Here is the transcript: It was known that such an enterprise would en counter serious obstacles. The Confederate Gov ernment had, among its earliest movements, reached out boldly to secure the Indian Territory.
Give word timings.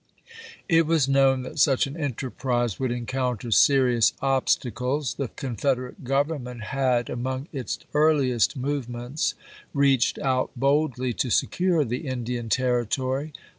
It 0.67 0.87
was 0.87 1.07
known 1.07 1.43
that 1.43 1.59
such 1.59 1.85
an 1.85 1.95
enterprise 1.95 2.79
would 2.79 2.91
en 2.91 3.05
counter 3.05 3.51
serious 3.51 4.13
obstacles. 4.19 5.13
The 5.13 5.27
Confederate 5.27 6.03
Gov 6.03 6.29
ernment 6.29 6.63
had, 6.63 7.07
among 7.07 7.47
its 7.53 7.77
earliest 7.93 8.57
movements, 8.57 9.35
reached 9.75 10.17
out 10.17 10.49
boldly 10.55 11.13
to 11.13 11.29
secure 11.29 11.85
the 11.85 12.07
Indian 12.07 12.49
Territory. 12.49 13.31